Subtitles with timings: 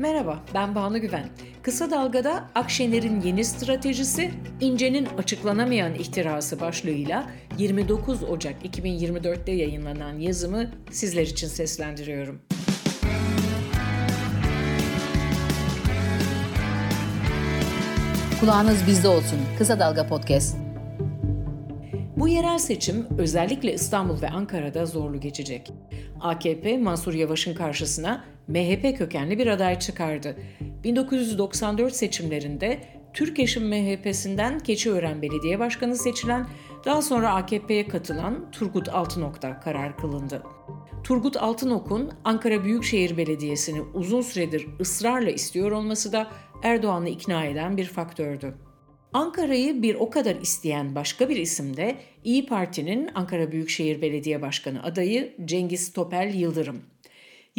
[0.00, 1.24] Merhaba, ben Banu Güven.
[1.62, 4.30] Kısa Dalga'da Akşener'in yeni stratejisi,
[4.60, 12.42] İnce'nin açıklanamayan ihtirası başlığıyla 29 Ocak 2024'te yayınlanan yazımı sizler için seslendiriyorum.
[18.40, 19.38] Kulağınız bizde olsun.
[19.58, 20.56] Kısa Dalga Podcast.
[22.16, 25.72] Bu yerel seçim özellikle İstanbul ve Ankara'da zorlu geçecek.
[26.20, 30.36] AKP Mansur Yavaş'ın karşısına MHP kökenli bir aday çıkardı.
[30.84, 32.80] 1994 seçimlerinde
[33.14, 36.46] Türkeş'in MHP'sinden Keçiören Belediye Başkanı seçilen,
[36.84, 40.42] daha sonra AKP'ye katılan Turgut Altınok'ta karar kılındı.
[41.04, 46.30] Turgut Altınok'un Ankara Büyükşehir Belediyesi'ni uzun süredir ısrarla istiyor olması da
[46.62, 48.54] Erdoğan'ı ikna eden bir faktördü.
[49.12, 54.82] Ankara'yı bir o kadar isteyen başka bir isim de İyi Parti'nin Ankara Büyükşehir Belediye Başkanı
[54.82, 56.82] adayı Cengiz Topel Yıldırım.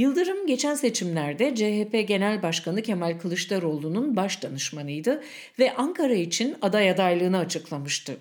[0.02, 5.23] Yıldırım geçen seçimlerde CHP Genel Başkanı Kemal Kılıçdaroğlu'nun baş danışmanıydı
[5.59, 8.17] ve Ankara için aday adaylığını açıklamıştı.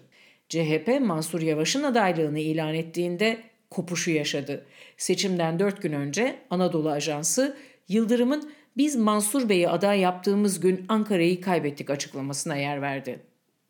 [0.48, 3.38] CHP Mansur Yavaş'ın adaylığını ilan ettiğinde
[3.70, 4.66] kopuşu yaşadı.
[4.96, 7.56] Seçimden dört gün önce Anadolu Ajansı
[7.88, 13.20] Yıldırım'ın biz Mansur Bey'i aday yaptığımız gün Ankara'yı kaybettik açıklamasına yer verdi.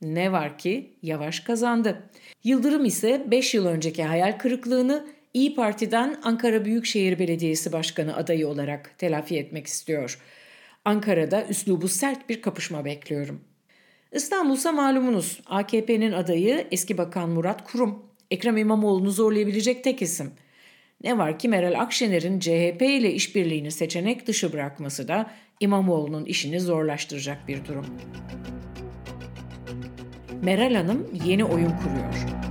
[0.02, 2.10] Ne var ki Yavaş kazandı.
[2.44, 8.98] Yıldırım ise 5 yıl önceki hayal kırıklığını İyi Parti'den Ankara Büyükşehir Belediyesi Başkanı adayı olarak
[8.98, 10.18] telafi etmek istiyor.
[10.84, 13.40] Ankara'da üslubu sert bir kapışma bekliyorum.
[14.12, 18.02] İstanbul'sa malumunuz AKP'nin adayı eski bakan Murat Kurum.
[18.30, 20.30] Ekrem İmamoğlu'nu zorlayabilecek tek isim.
[21.04, 27.48] Ne var ki Meral Akşener'in CHP ile işbirliğini seçenek dışı bırakması da İmamoğlu'nun işini zorlaştıracak
[27.48, 27.86] bir durum.
[30.42, 32.49] Meral Hanım yeni oyun kuruyor.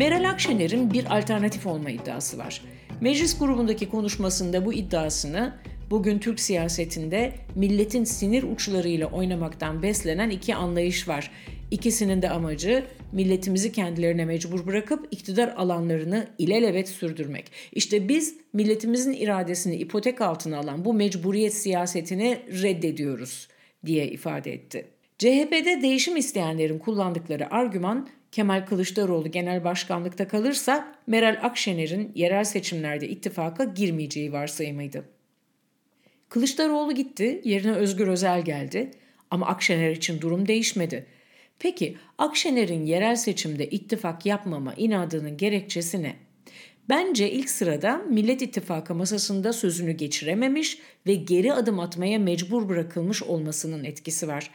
[0.00, 2.62] Meral Akşener'in bir alternatif olma iddiası var.
[3.00, 5.54] Meclis grubundaki konuşmasında bu iddiasını
[5.90, 11.30] bugün Türk siyasetinde milletin sinir uçlarıyla oynamaktan beslenen iki anlayış var.
[11.70, 17.52] İkisinin de amacı milletimizi kendilerine mecbur bırakıp iktidar alanlarını ilelebet sürdürmek.
[17.72, 23.48] İşte biz milletimizin iradesini ipotek altına alan bu mecburiyet siyasetini reddediyoruz
[23.86, 24.86] diye ifade etti.
[25.18, 33.64] CHP'de değişim isteyenlerin kullandıkları argüman Kemal Kılıçdaroğlu genel başkanlıkta kalırsa Meral Akşener'in yerel seçimlerde ittifaka
[33.64, 35.04] girmeyeceği varsayımıydı.
[36.28, 38.90] Kılıçdaroğlu gitti, yerine Özgür Özel geldi
[39.30, 41.06] ama Akşener için durum değişmedi.
[41.58, 46.16] Peki Akşener'in yerel seçimde ittifak yapmama inadının gerekçesi ne?
[46.88, 53.84] Bence ilk sırada Millet İttifakı masasında sözünü geçirememiş ve geri adım atmaya mecbur bırakılmış olmasının
[53.84, 54.50] etkisi var.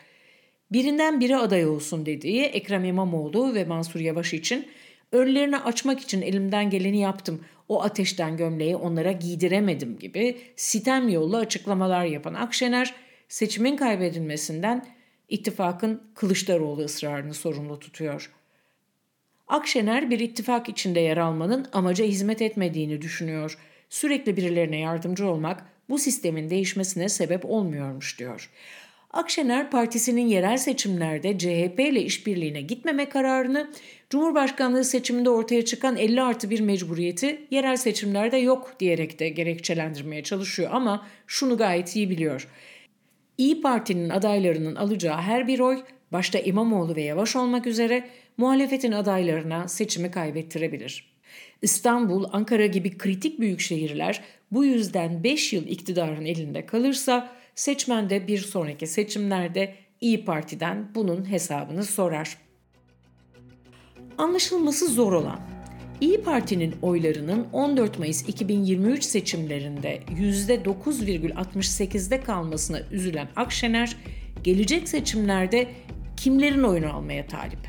[0.75, 4.67] Birinden biri aday olsun dediği Ekrem İmamoğlu ve Mansur Yavaş için
[5.11, 7.45] önlerini açmak için elimden geleni yaptım.
[7.69, 12.93] O ateşten gömleği onlara giydiremedim gibi sitem yollu açıklamalar yapan Akşener
[13.29, 14.85] seçimin kaybedilmesinden
[15.29, 18.31] ittifakın Kılıçdaroğlu ısrarını sorumlu tutuyor.
[19.47, 23.57] Akşener bir ittifak içinde yer almanın amaca hizmet etmediğini düşünüyor.
[23.89, 28.49] Sürekli birilerine yardımcı olmak bu sistemin değişmesine sebep olmuyormuş diyor.
[29.15, 33.71] Akşener partisinin yerel seçimlerde CHP ile işbirliğine gitmeme kararını
[34.09, 40.69] Cumhurbaşkanlığı seçiminde ortaya çıkan 50 artı bir mecburiyeti yerel seçimlerde yok diyerek de gerekçelendirmeye çalışıyor
[40.73, 42.47] ama şunu gayet iyi biliyor.
[43.37, 49.67] İyi Parti'nin adaylarının alacağı her bir oy başta İmamoğlu ve Yavaş olmak üzere muhalefetin adaylarına
[49.67, 51.15] seçimi kaybettirebilir.
[51.61, 58.27] İstanbul, Ankara gibi kritik büyük şehirler bu yüzden 5 yıl iktidarın elinde kalırsa seçmen de
[58.27, 62.37] bir sonraki seçimlerde İyi Parti'den bunun hesabını sorar.
[64.17, 65.39] Anlaşılması zor olan
[66.01, 73.97] İyi Parti'nin oylarının 14 Mayıs 2023 seçimlerinde %9,68'de kalmasına üzülen Akşener,
[74.43, 75.67] gelecek seçimlerde
[76.17, 77.59] kimlerin oyunu almaya talip?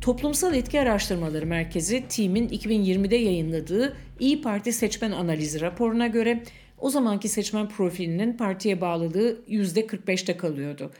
[0.00, 6.42] Toplumsal Etki Araştırmaları Merkezi TİM'in 2020'de yayınladığı İyi Parti seçmen analizi raporuna göre
[6.80, 10.90] o zamanki seçmen profilinin partiye bağlılığı %45'te kalıyordu.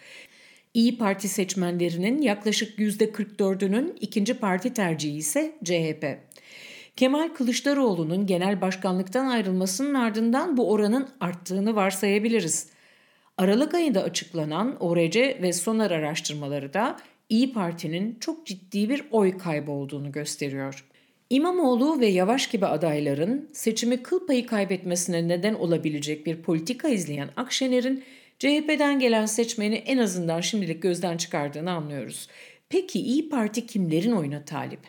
[0.75, 6.19] İyi Parti seçmenlerinin yaklaşık %44'ünün ikinci parti tercihi ise CHP.
[6.97, 12.67] Kemal Kılıçdaroğlu'nun genel başkanlıktan ayrılmasının ardından bu oranın arttığını varsayabiliriz.
[13.39, 16.97] Aralık ayında açıklanan ORC ve Sonar araştırmaları da
[17.29, 20.90] İyi Parti'nin çok ciddi bir oy kaybı olduğunu gösteriyor.
[21.31, 28.05] İmamoğlu ve Yavaş gibi adayların seçimi kıl payı kaybetmesine neden olabilecek bir politika izleyen Akşener'in
[28.39, 32.29] CHP'den gelen seçmeni en azından şimdilik gözden çıkardığını anlıyoruz.
[32.69, 34.81] Peki İyi Parti kimlerin oyuna talip?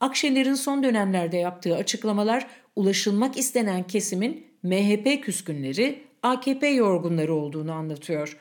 [0.00, 2.46] Akşener'in son dönemlerde yaptığı açıklamalar
[2.76, 8.38] ulaşılmak istenen kesimin MHP küskünleri, AKP yorgunları olduğunu anlatıyor.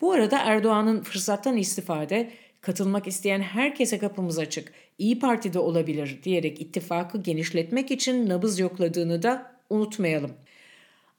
[0.00, 7.22] Bu arada Erdoğan'ın fırsattan istifade katılmak isteyen herkese kapımız açık, İyi Parti'de olabilir diyerek ittifakı
[7.22, 10.32] genişletmek için nabız yokladığını da unutmayalım.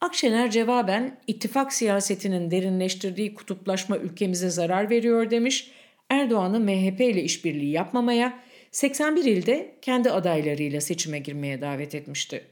[0.02, 5.72] Akşener cevaben ittifak siyasetinin derinleştirdiği kutuplaşma ülkemize zarar veriyor demiş.
[6.10, 8.40] Erdoğan'ı MHP ile işbirliği yapmamaya,
[8.72, 12.44] 81 ilde kendi adaylarıyla seçime girmeye davet etmişti.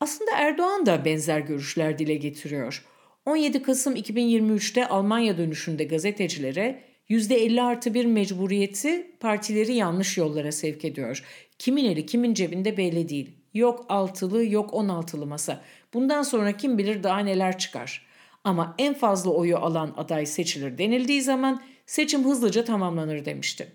[0.00, 2.84] Aslında Erdoğan da benzer görüşler dile getiriyor.
[3.26, 11.24] 17 Kasım 2023'te Almanya dönüşünde gazetecilere %50 artı bir mecburiyeti partileri yanlış yollara sevk ediyor.
[11.58, 13.30] Kimin eli kimin cebinde belli değil.
[13.54, 15.60] Yok altılı yok on altılı masa.
[15.94, 18.06] Bundan sonra kim bilir daha neler çıkar.
[18.44, 23.72] Ama en fazla oyu alan aday seçilir denildiği zaman seçim hızlıca tamamlanır demişti.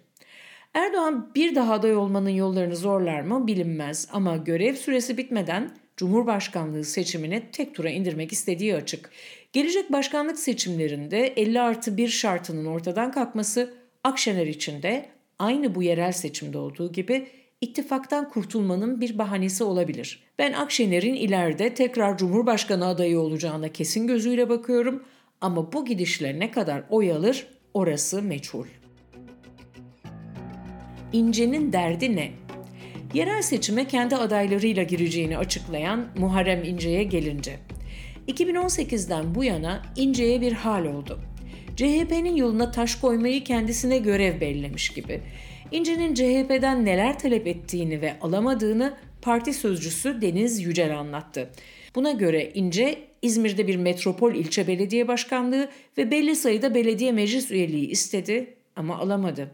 [0.73, 7.43] Erdoğan bir daha aday olmanın yollarını zorlar mı bilinmez ama görev süresi bitmeden Cumhurbaşkanlığı seçimini
[7.51, 9.09] tek tura indirmek istediği açık.
[9.53, 13.73] Gelecek başkanlık seçimlerinde 50 artı 1 şartının ortadan kalkması
[14.03, 15.05] Akşener için de
[15.39, 17.27] aynı bu yerel seçimde olduğu gibi
[17.61, 20.23] ittifaktan kurtulmanın bir bahanesi olabilir.
[20.37, 25.03] Ben Akşener'in ileride tekrar Cumhurbaşkanı adayı olacağına kesin gözüyle bakıyorum
[25.41, 28.65] ama bu gidişle ne kadar oy alır orası meçhul.
[31.13, 32.48] İnce'nin derdi ne?
[33.13, 37.55] Yerel seçime kendi adaylarıyla gireceğini açıklayan Muharrem İnce'ye gelince.
[38.27, 41.19] 2018'den bu yana İnce'ye bir hal oldu.
[41.75, 45.21] CHP'nin yoluna taş koymayı kendisine görev bellemiş gibi.
[45.71, 51.49] İnce'nin CHP'den neler talep ettiğini ve alamadığını parti sözcüsü Deniz Yücel anlattı.
[51.95, 57.89] Buna göre İnce, İzmir'de bir metropol ilçe belediye başkanlığı ve belli sayıda belediye meclis üyeliği
[57.89, 59.51] istedi ama alamadı.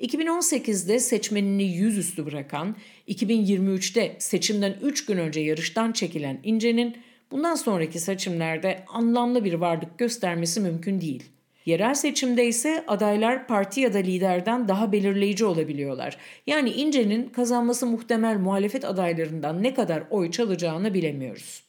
[0.00, 2.76] 2018'de seçmenini yüzüstü bırakan,
[3.08, 6.96] 2023'te seçimden 3 gün önce yarıştan çekilen İnce'nin
[7.30, 11.22] bundan sonraki seçimlerde anlamlı bir varlık göstermesi mümkün değil.
[11.66, 16.16] Yerel seçimde ise adaylar parti ya da liderden daha belirleyici olabiliyorlar.
[16.46, 21.62] Yani İnce'nin kazanması muhtemel muhalefet adaylarından ne kadar oy çalacağını bilemiyoruz.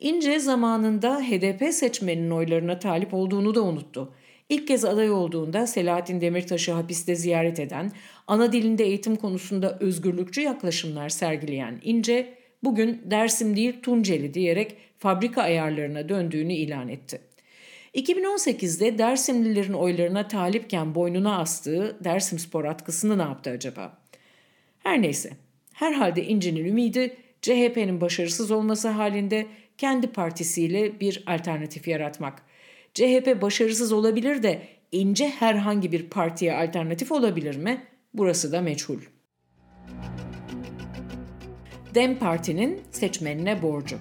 [0.00, 4.14] İnce zamanında HDP seçmeninin oylarına talip olduğunu da unuttu.
[4.54, 7.92] İlk kez aday olduğunda Selahattin Demirtaş'ı hapiste ziyaret eden,
[8.26, 12.34] ana dilinde eğitim konusunda özgürlükçü yaklaşımlar sergileyen İnce,
[12.64, 17.20] bugün Dersim değil Tunceli diyerek fabrika ayarlarına döndüğünü ilan etti.
[17.94, 23.98] 2018'de Dersimlilerin oylarına talipken boynuna astığı Dersim Spor atkısını ne yaptı acaba?
[24.78, 25.30] Her neyse,
[25.72, 29.46] herhalde İnce'nin ümidi CHP'nin başarısız olması halinde
[29.78, 32.53] kendi partisiyle bir alternatif yaratmak.
[32.94, 34.62] CHP başarısız olabilir de
[34.92, 37.84] İnce herhangi bir partiye alternatif olabilir mi?
[38.14, 38.98] Burası da meçhul.
[41.94, 43.96] Dem Parti'nin seçmenine borcu.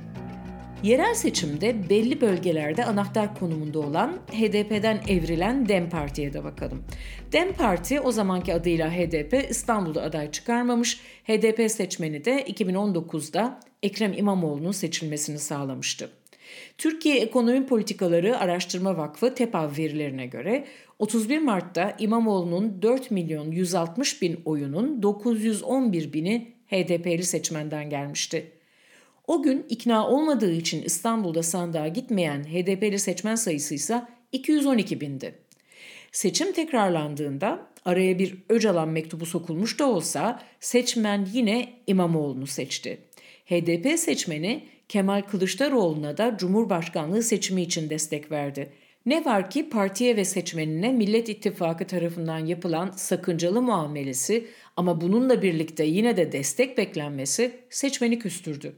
[0.84, 6.84] Yerel seçimde belli bölgelerde anahtar konumunda olan HDP'den evrilen DEM Parti'ye de bakalım.
[7.32, 14.72] DEM Parti o zamanki adıyla HDP İstanbul'da aday çıkarmamış, HDP seçmeni de 2019'da Ekrem İmamoğlu'nun
[14.72, 16.23] seçilmesini sağlamıştı.
[16.78, 20.66] Türkiye Ekonomi Politikaları Araştırma Vakfı TEPAV verilerine göre
[21.00, 28.52] 31 Mart'ta İmamoğlu'nun 4 milyon 160 bin oyunun 911 bini HDP'li seçmenden gelmişti.
[29.28, 35.43] O gün ikna olmadığı için İstanbul'da sandığa gitmeyen HDP'li seçmen sayısı ise 212 bindi.
[36.14, 42.98] Seçim tekrarlandığında araya bir Öcalan mektubu sokulmuş da olsa seçmen yine İmamoğlu'nu seçti.
[43.46, 48.74] HDP seçmeni Kemal Kılıçdaroğlu'na da Cumhurbaşkanlığı seçimi için destek verdi.
[49.06, 55.84] Ne var ki partiye ve seçmenine Millet İttifakı tarafından yapılan sakıncalı muamelesi ama bununla birlikte
[55.84, 58.76] yine de destek beklenmesi seçmeni küstürdü.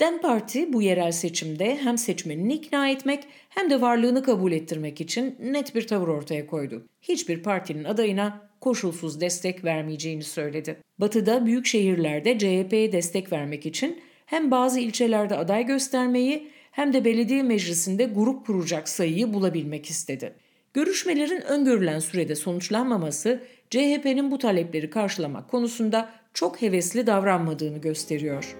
[0.00, 5.36] Dem Parti bu yerel seçimde hem seçmenini ikna etmek hem de varlığını kabul ettirmek için
[5.40, 6.86] net bir tavır ortaya koydu.
[7.02, 10.76] Hiçbir partinin adayına koşulsuz destek vermeyeceğini söyledi.
[10.98, 17.42] Batı'da büyük şehirlerde CHP'ye destek vermek için hem bazı ilçelerde aday göstermeyi hem de belediye
[17.42, 20.34] meclisinde grup kuracak sayıyı bulabilmek istedi.
[20.74, 28.56] Görüşmelerin öngörülen sürede sonuçlanmaması CHP'nin bu talepleri karşılamak konusunda çok hevesli davranmadığını gösteriyor.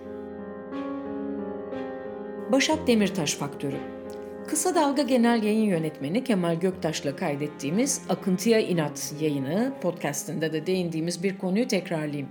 [2.52, 3.76] Başak Demirtaş faktörü
[4.48, 11.38] Kısa Dalga Genel Yayın Yönetmeni Kemal Göktaş'la kaydettiğimiz Akıntıya İnat yayını podcastinde de değindiğimiz bir
[11.38, 12.28] konuyu tekrarlayayım.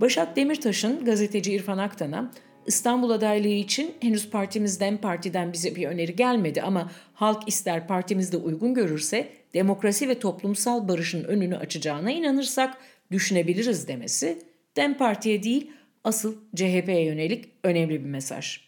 [0.00, 2.32] Başak Demirtaş'ın gazeteci İrfan Aktan'a
[2.66, 8.74] İstanbul adaylığı için henüz partimizden partiden bize bir öneri gelmedi ama halk ister partimizde uygun
[8.74, 12.76] görürse demokrasi ve toplumsal barışın önünü açacağına inanırsak
[13.10, 14.38] düşünebiliriz demesi
[14.76, 15.70] Dem Parti'ye değil
[16.04, 18.63] asıl CHP'ye yönelik önemli bir mesaj.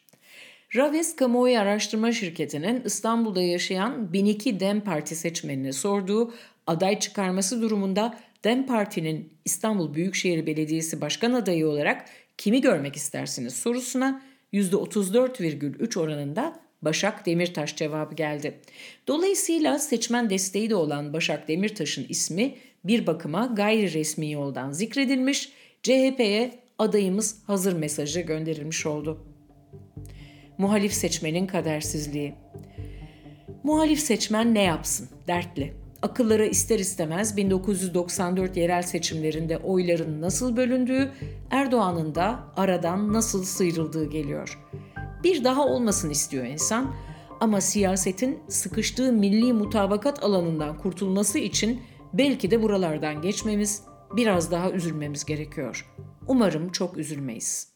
[0.76, 6.34] Raves Kamuoyu Araştırma Şirketi'nin İstanbul'da yaşayan 1002 DEM Parti seçmenine sorduğu
[6.66, 14.22] aday çıkarması durumunda DEM Parti'nin İstanbul Büyükşehir Belediyesi Başkan adayı olarak kimi görmek istersiniz sorusuna
[14.52, 18.60] %34,3 oranında Başak Demirtaş cevabı geldi.
[19.08, 22.54] Dolayısıyla seçmen desteği de olan Başak Demirtaş'ın ismi
[22.84, 25.52] bir bakıma gayri resmi yoldan zikredilmiş,
[25.82, 29.35] CHP'ye adayımız hazır mesajı gönderilmiş oldu.
[30.58, 32.34] Muhalif seçmenin kadersizliği.
[33.62, 35.08] Muhalif seçmen ne yapsın?
[35.26, 35.74] Dertli.
[36.02, 41.10] Akıllara ister istemez 1994 yerel seçimlerinde oyların nasıl bölündüğü,
[41.50, 44.58] Erdoğan'ın da aradan nasıl sıyrıldığı geliyor.
[45.24, 46.94] Bir daha olmasın istiyor insan
[47.40, 51.80] ama siyasetin sıkıştığı milli mutabakat alanından kurtulması için
[52.12, 53.82] belki de buralardan geçmemiz,
[54.16, 55.92] biraz daha üzülmemiz gerekiyor.
[56.26, 57.75] Umarım çok üzülmeyiz.